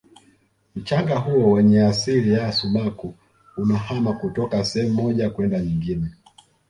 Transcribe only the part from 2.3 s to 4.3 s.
ya sumaku unahama